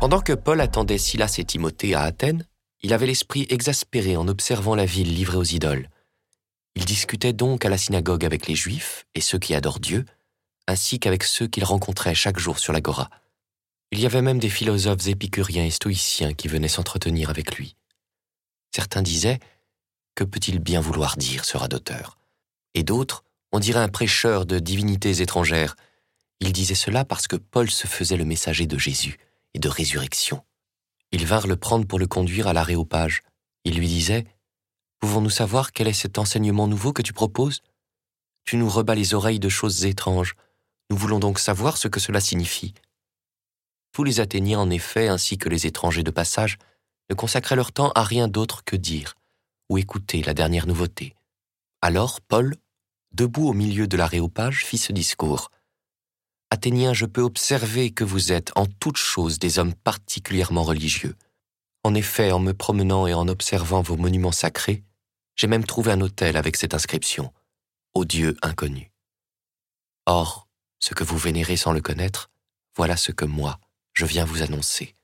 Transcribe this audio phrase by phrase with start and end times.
[0.00, 2.46] Pendant que Paul attendait Silas et Timothée à Athènes,
[2.82, 5.88] il avait l'esprit exaspéré en observant la ville livrée aux idoles.
[6.76, 10.04] Il discutait donc à la synagogue avec les Juifs et ceux qui adorent Dieu,
[10.68, 13.10] ainsi qu'avec ceux qu'il rencontrait chaque jour sur l'agora.
[13.90, 17.74] Il y avait même des philosophes épicuriens et stoïciens qui venaient s'entretenir avec lui.
[18.72, 19.40] Certains disaient
[20.14, 22.18] Que peut-il bien vouloir dire ce radoteur
[22.74, 25.74] Et d'autres, on dirait un prêcheur de divinités étrangères.
[26.38, 29.18] Il disait cela parce que Paul se faisait le messager de Jésus
[29.54, 30.44] et de résurrection.
[31.12, 33.22] Ils vinrent le prendre pour le conduire à l'aréopage.
[33.64, 34.26] Ils lui disaient
[35.00, 37.62] Pouvons-nous savoir quel est cet enseignement nouveau que tu proposes?
[38.44, 40.34] Tu nous rebats les oreilles de choses étranges.
[40.90, 42.74] Nous voulons donc savoir ce que cela signifie.
[43.92, 46.58] Tous les Athéniens, en effet, ainsi que les étrangers de passage,
[47.10, 49.14] ne consacraient leur temps à rien d'autre que dire
[49.68, 51.14] ou écouter la dernière nouveauté.
[51.82, 52.56] Alors Paul,
[53.12, 55.50] debout au milieu de l'aréopage, fit ce discours.
[56.58, 61.14] Athéniens, je peux observer que vous êtes en toutes choses des hommes particulièrement religieux.
[61.84, 64.82] En effet, en me promenant et en observant vos monuments sacrés,
[65.36, 67.32] j'ai même trouvé un hôtel avec cette inscription
[67.94, 68.90] Au Dieu inconnu.
[70.06, 70.48] Or,
[70.80, 72.28] ce que vous vénérez sans le connaître,
[72.76, 73.60] voilà ce que moi,
[73.94, 74.96] je viens vous annoncer.